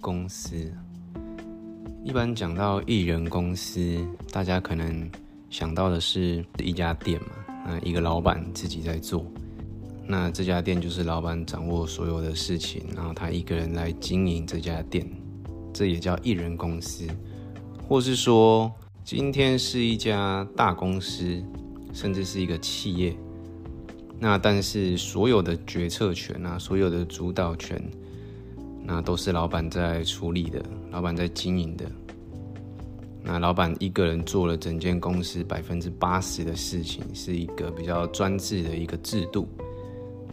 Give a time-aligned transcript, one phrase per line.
[0.00, 0.72] 公司，
[2.04, 3.98] 一般讲到艺人公司，
[4.30, 5.10] 大家可能
[5.50, 7.28] 想到的是一家店嘛，
[7.66, 9.24] 那一个老板自己在做，
[10.06, 15.08] 那这家店就是老板掌握所有的事情，然后他一个人来经营这家店，
[15.72, 17.06] 这也叫艺人公司，
[17.88, 18.72] 或是说
[19.04, 21.42] 今天是一家大公司，
[21.92, 23.16] 甚至是一个企业。
[24.18, 27.78] 那但是所有的决策权啊，所有的主导权，
[28.86, 31.84] 那都是老板在处理的，老板在经营的。
[33.20, 39.48] 那老板一个人做了整间公司百分之八十的事情，是一个比较专制的一个制度。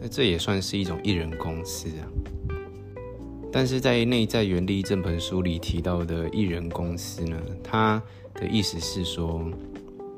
[0.00, 2.08] 那这也算是一种艺人公司啊。
[3.52, 9.44] 但是在《内在原力》这本书里提到的艺人公司呢，它的意思是说，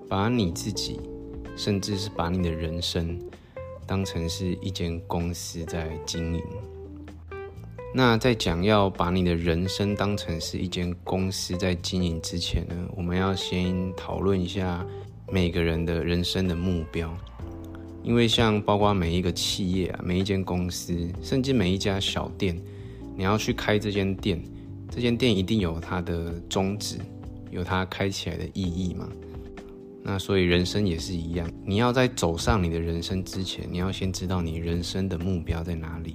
[0.09, 1.01] 把你自己，
[1.57, 3.19] 甚至是把你的人生。
[3.87, 6.43] 当成是一间公司在经营。
[7.93, 14.87] 那在讲要把你的人生当成是一间公司在经营之前呢，我们要先讨论一下
[15.29, 17.13] 每个人的人生的目标。
[18.03, 22.57] 因为像包括每一个企业啊，每一间公司，甚至每一家小店，
[23.17, 24.41] 你要去开这间店，
[24.89, 26.97] 这间店一定有它的宗旨，
[27.51, 29.09] 有它开起来的意义嘛。
[30.03, 36.15] 那所以人生也是一样，你要在走上你的人生之前，你要先知道你人生的目标在哪里。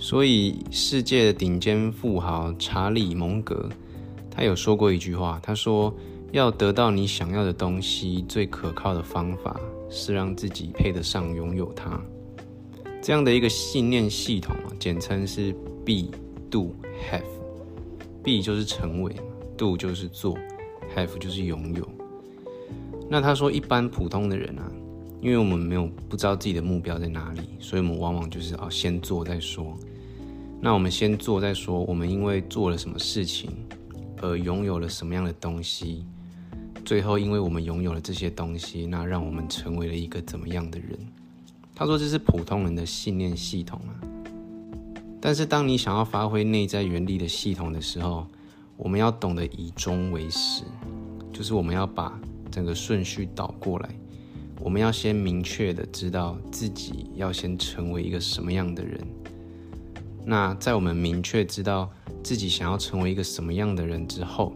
[0.00, 3.68] 所以世界的顶尖富豪查理蒙格，
[4.30, 5.92] 他有说过一句话，他说
[6.30, 9.60] ：“要得到你想要的东西，最可靠的方法
[9.90, 12.00] 是让自己配得上拥有它。”
[13.02, 15.52] 这样的一个信念系统啊，简称是
[15.84, 16.08] be
[16.48, 16.72] do
[17.10, 17.22] have。
[18.22, 19.12] be 就是成为
[19.56, 20.38] ，do 就是做
[20.94, 21.86] ，have 就是拥有。
[23.10, 24.70] 那他说，一般普通的人啊，
[25.20, 29.76] 因为我们没有不知道自己的目标在哪里，所以我们往往就是啊，先做再说。
[30.60, 33.50] 那我们先做再说，我们因为做了什么事情
[34.20, 36.04] 而拥有了什么样的东西，
[36.84, 40.98] 最后因为我们拥有了这些东西，那让我们成为了一个怎么样的人？
[41.74, 43.92] 他说这是普通人的信念系统啊。
[45.20, 48.26] 但是当你想要发挥内在原力的系统的时候，
[48.76, 50.64] 我们要懂得以终为始，
[51.32, 52.18] 就是我们要把。
[52.50, 53.90] 整个顺序倒过来，
[54.58, 58.98] 我们要先明确的知道自己要先成为一个什么样的人。
[60.30, 61.90] 那在我们明确知道
[62.22, 64.52] 自己想要成为一个什么样的人之后，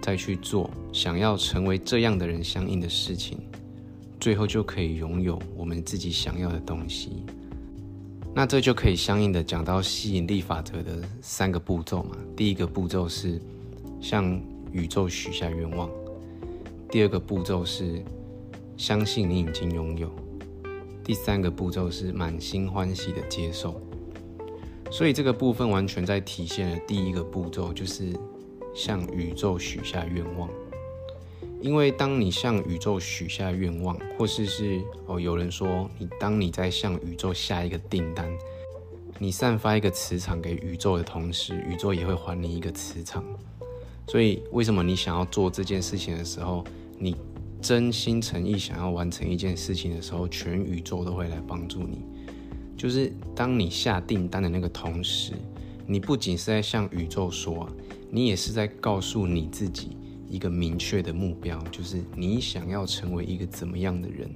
[0.00, 3.36] 再去做想要成为这样的人相应的事情，
[4.20, 7.24] 最后就可以拥有我们自己想要的东西。
[8.32, 12.16] 那这就可以相应的讲到吸引力法则的三个步骤嘛。
[12.36, 13.40] 第一个步骤是
[14.00, 14.40] 向
[14.70, 15.90] 宇宙许下愿望。
[16.88, 18.04] 第二个步骤是
[18.76, 20.08] 相信你已经拥有，
[21.02, 23.80] 第三个步骤是满心欢喜的接受。
[24.90, 28.12] 所以这个部分完全在体现了第一个步骤，就是
[28.74, 30.48] 向宇宙许下愿望。
[31.60, 38.30] 因为当你向宇宙许下愿望，或是是哦，有人说你当你在向宇宙下一个订单，
[39.18, 43.24] 你散发一个磁场给宇宙的同时，宇宙也会还你一个磁场。
[44.06, 46.64] 所以，为什么你想要做这件事情的时候，
[46.96, 47.16] 你
[47.60, 52.00] 真心诚意想要完成一件事情的时候，全宇宙都会来帮助你。
[52.78, 55.32] 就是当你下订单的那个同时，
[55.84, 57.68] 你不仅是在向宇宙说，
[58.08, 59.96] 你也是在告诉你自己
[60.28, 64.30] 一个明确的目标，就是你想要成为一个怎么样的人。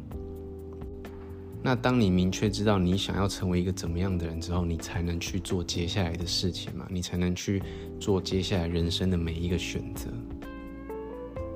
[1.62, 6.84] 那当你明确知道你想要成为一个怎么样的人之后，你才能去做接下来的事情嘛？
[6.90, 7.62] 你才能去
[8.00, 10.10] 做接下来人生的每一个选择。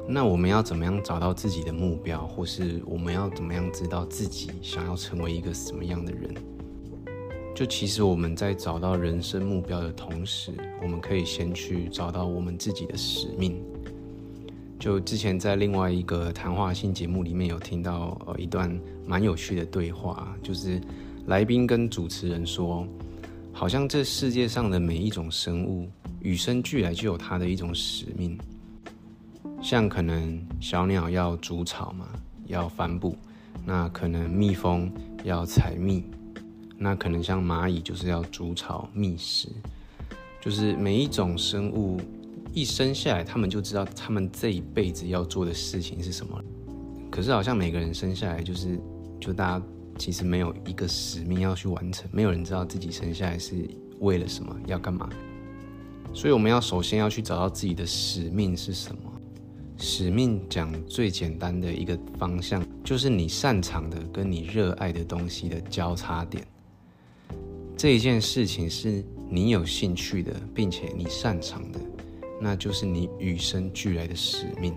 [0.08, 6.32] 那我们要怎么样找到自己的目标，或是我们要怎么样知道自己想要成为一个什么样的人？
[7.56, 10.52] 就其实我们在找到人生目标的同时，
[10.82, 13.58] 我们可以先去找到我们自己的使命。
[14.78, 20.78] 就之前在另外一个谈话性节目里面有听到呃一段蛮有趣的对话，就是
[21.28, 22.86] 来宾跟主持人说，
[23.54, 25.88] 好像这世界上的每一种生物
[26.20, 28.36] 与生俱来就有它的一种使命，
[29.62, 32.06] 像可能小鸟要筑巢嘛，
[32.48, 33.16] 要反哺，
[33.64, 34.92] 那可能蜜蜂
[35.24, 36.04] 要采蜜，
[36.78, 39.48] 那可能像蚂蚁就是要筑巢觅食，
[40.40, 42.00] 就是每一种生物。
[42.54, 46.42] 一生下来，他们就知道他们这一辈子要做的事情是什么。
[47.10, 48.80] 可是好像每个人生下来就是，
[49.20, 49.66] 就大家
[49.98, 53.68] 其实没有一个使命要去完成，没有人知道自己生下来是
[54.00, 55.06] 为了什么，要干嘛。
[56.14, 59.12] 所以我们要首先要去找到自己的使命是什么。
[59.76, 66.42] 使命讲最简单的一个方向，就是你擅长的跟你热爱的东西的交叉点。
[67.76, 71.78] 这一件事情是你有兴趣的，并且你擅长的，
[72.40, 74.74] 那就是你与生俱来的使命。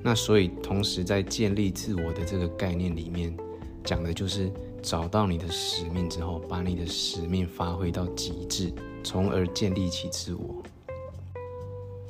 [0.00, 3.36] 那所以，同时在建立自我的这个概念里面，
[3.82, 4.52] 讲的就是
[4.82, 8.72] 找到你的使命之后，把你的使命发挥到极致，
[9.02, 10.62] 从而建立起自我。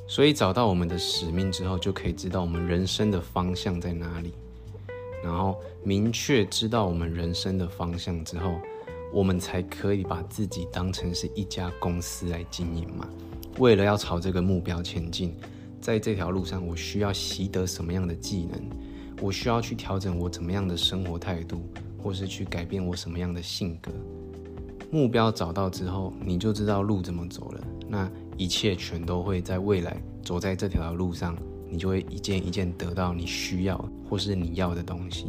[0.07, 4.31] 所以找到我们的使命之后，就可以知道我们人生的方向在哪里。
[5.23, 8.59] 然后明确知道我们人生的方向之后，
[9.13, 13.07] 我们才可以把自己当成是一家公司来经营嘛。
[13.59, 15.35] 为了要朝这个目标前进，
[15.79, 18.59] 在这条路上，我需要习得什么样的技能？
[19.21, 21.61] 我需要去调整我怎么样的生活态度，
[22.01, 23.91] 或是去改变我什么样的性格？
[24.89, 27.61] 目标找到之后，你就知道路怎么走了。
[27.87, 31.37] 那一切全都会在未来走在这条路上，
[31.69, 33.77] 你就会一件一件得到你需要
[34.09, 35.27] 或是你要的东西。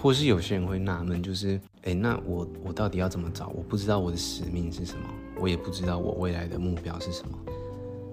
[0.00, 3.48] 或是有些人会纳闷，就是哎，那我我到底要怎么找？
[3.54, 5.04] 我不知道我的使命是什么，
[5.38, 7.38] 我也不知道我未来的目标是什么。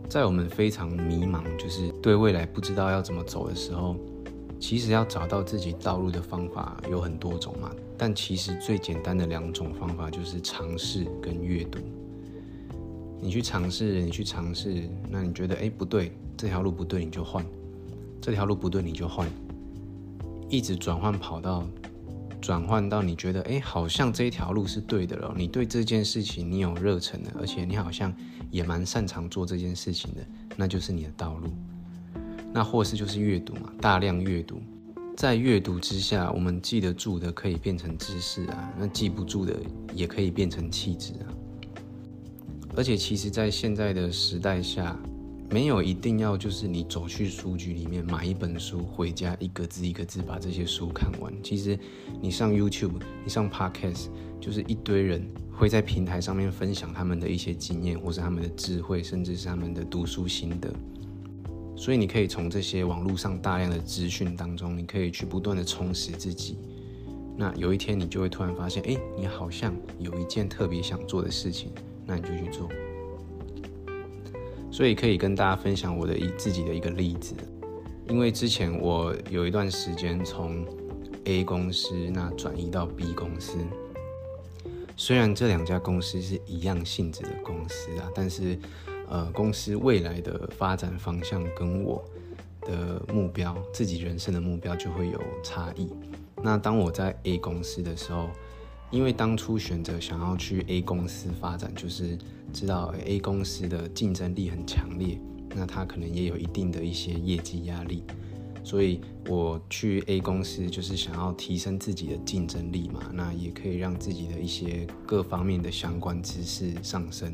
[0.10, 3.96] 在我们非常迷茫，就是对未来不知道要怎么走的时候，
[4.60, 7.72] 其实要找到自己道路的方法有很多种嘛。
[7.98, 11.80] 但其实最简单的两种方法就是尝试跟阅读。
[13.22, 17.42] 你去尝试，你去尝试，那你觉得哎不对，这条路不对，你就换；
[18.20, 19.30] 这条路不对，你就换，
[20.50, 21.64] 一直转换跑道，
[22.42, 25.34] 转换到你觉得哎好像这一条路是对的了。
[25.38, 28.14] 你对这件事情你有热忱的，而且你好像
[28.50, 30.22] 也蛮擅长做这件事情的，
[30.58, 31.54] 那就是你的道路。
[32.54, 34.62] 那或是就是阅读嘛，大量阅读，
[35.16, 39.56] 在阅读之下，我们记得住的可以变成知识啊，那记不住的
[39.94, 41.32] 也可以变成气质啊。
[42.76, 44.98] 而且，其实，在现在的时代下，
[45.52, 51.34] 没有一定要就是你走去书局里面买一本书回家，一个字一个字把这些书看完。
[51.44, 51.78] 其实，
[52.22, 54.08] 你上 YouTube，你上 Podcast，
[54.40, 60.74] 就是一堆人会在平台上面分享他们的一些经验，或是他们的智慧，甚至是他们的读书心得。
[61.76, 66.58] 所以，你可以从这些网络上大量的资讯当中，你可以去不断的充实自己。
[67.36, 71.72] 那有一天，你就会突然发现，哎，你好像有一件特别想做的事情。
[72.06, 72.70] 那你就去做，
[74.72, 77.36] 所以可以跟大家分享我的一自己的一个例子，
[78.08, 80.66] 因为之前我有一段时间从
[81.26, 83.58] A 公司那转移到 B 公司，
[84.96, 88.58] 虽然这两家公司是一样性质的公司啊，但是
[89.10, 92.04] 呃公司未来的发展方向跟我
[92.62, 95.90] 的目标，自己人生的目标就会有差异。
[96.42, 98.30] 那当我在 A 公司的时候。
[98.92, 102.18] 因为当初选择想要去 A 公司发展，就是
[102.52, 105.18] 知道 A 公司的竞争力很强烈，
[105.56, 108.04] 那他可能也有一定的一些业绩压力，
[108.66, 109.00] 所以
[109.30, 117.34] 我去 A 公司就是想要提升自己的竞争力嘛，那也可以让自己的一些各方面的相关知识上升。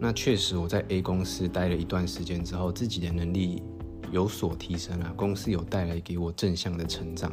[0.00, 3.62] 那确实我在 A 公司待了一段时间之后，自己的能力
[4.10, 7.30] 有所提升了，公司有带来给我正向的成长，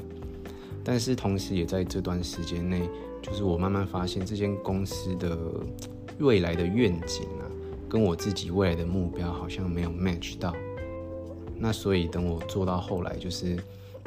[0.84, 2.90] 但是同时也在这段时间内。
[3.24, 5.40] 就是我慢慢发现这间公司的
[6.20, 7.50] 未来的愿景啊，
[7.90, 10.54] 跟我自己未来的目标好像没有 match 到。
[11.58, 13.58] 那所以等我做到后来，就是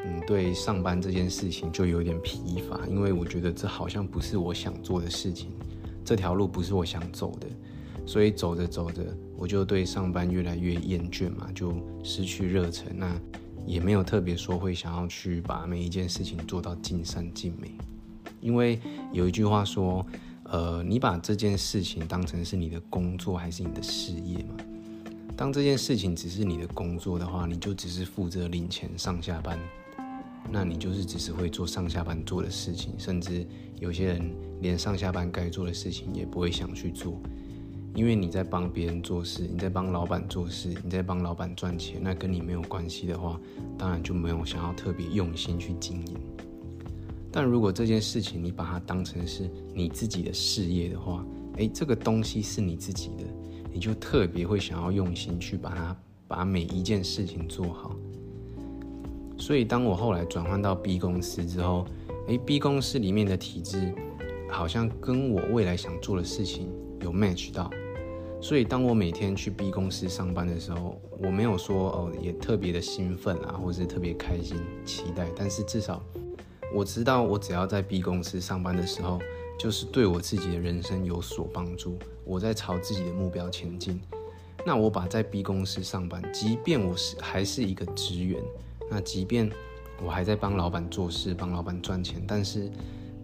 [0.04, 5.50] 嗯，对上班这件事情就有点疲乏，因为我觉得这好像不是我想做的事情，
[6.05, 7.46] 这条路不是我想走的，
[8.05, 9.02] 所以走着走着，
[9.38, 12.94] 我就对上班越来越厌倦嘛，就失去热忱。
[12.94, 13.19] 那
[13.64, 17.72] 也没有特别说会想要去把每一件事情做到尽善尽美。
[18.46, 18.79] 因为
[19.12, 20.06] 有一句话说，
[20.44, 24.55] 呃，你把这件事情当成是你的工作还是你的事业嘛？
[25.36, 29.58] 当这件事情只是你的工作的话，你就只是负责领钱上下班，
[30.48, 33.44] 那你就是只是会做上下班做的事情，甚至
[33.81, 37.20] 有些人连上下班该做的事情也不会想去做，
[37.96, 43.41] 因为你在帮别人做事，你在帮老板做事，你在帮老板赚钱，那跟你没有关系的话，
[43.76, 46.17] 当然就没有想要特别用心去经营。
[47.36, 51.22] 但如果这件事情你把它当成是你自己的事业的话，
[51.56, 53.24] 诶，这个东西是你自己的，
[53.70, 55.94] 你就特别会想要用心去把它
[56.26, 57.94] 把每一件事情做好。
[59.36, 61.86] 所以当我后来转换到 B 公司之后，
[62.28, 63.94] 诶 b 公司里面的体制
[64.48, 66.70] 好像跟我未来想做的事情
[67.02, 67.70] 有 match 到，
[68.40, 76.02] 所以当我每天去 B 公司上班的时候，我没有说哦也特别的兴奋啊，或是特别开心期待，但是至少。
[76.75, 79.20] 我知道，我只要在 B 公司上班的时候，
[79.58, 81.99] 就是对我自己的人生有所帮助。
[82.25, 84.01] 我在朝自己的目标前进。
[84.67, 88.43] 那我把在 B 公司上班，即便我是还是一个职员，
[88.91, 89.49] 那即便
[90.05, 92.69] 我还在帮老板做事、帮老板赚钱，但是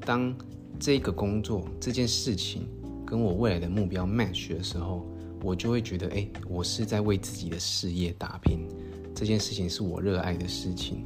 [0.07, 0.33] 当
[0.79, 2.69] 这个工作这件事情
[3.05, 5.05] 跟我未来的目标 match 的时候，
[5.43, 8.69] 我就会觉得，哎，我是在为自己的事业打拼，
[9.13, 11.05] 这件事情是我热爱的事情，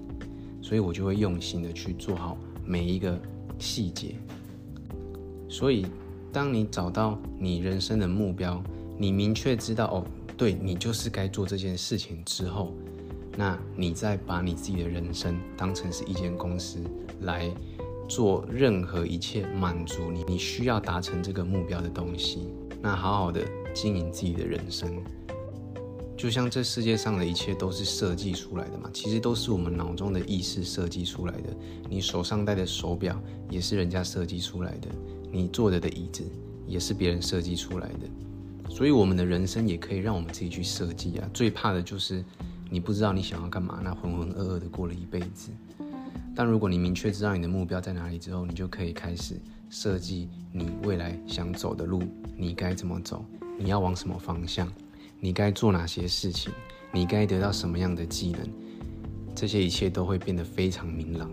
[0.67, 3.17] 所以我就会用心的去做好每一个
[3.57, 4.17] 细节。
[5.49, 5.87] 所以，
[6.33, 8.61] 当你找到你人生的目标，
[8.99, 10.05] 你明确知道，哦，
[10.37, 12.75] 对你就是该做这件事情之后，
[13.37, 16.81] 那你再把你自己的人生当成是一间公司
[17.21, 17.49] 来。
[18.09, 22.49] 做任何一切满足你你需要达成这个目标的东西，
[22.81, 23.41] 那好好的
[23.75, 24.89] 经营自己的人生，
[26.17, 31.55] 就像这世界上的一切都是设计出来的嘛，其实都是我们脑中的意识设计出来的。
[31.91, 33.21] 你手上戴的手表
[33.51, 34.89] 也是人家设计出来的，
[35.31, 36.25] 你坐着的椅子
[36.67, 41.31] 也是别人设计出来的，所以我们的人生也可以让我们自己去设计啊。
[41.35, 42.25] 最怕的就是
[42.71, 45.51] 你不知道你想要干嘛，那浑浑噩噩的过了一辈子。
[46.35, 52.03] 但如果你明确知道你的目标在哪里之后，你就可以开始设计你未来想走的路，
[52.37, 53.25] 你该怎么走，
[53.59, 54.71] 你要往什么方向，
[55.19, 56.53] 你该做哪些事情，
[56.93, 58.49] 你该得到什么样的技能，
[59.35, 61.31] 这些一切都会变得非常明朗。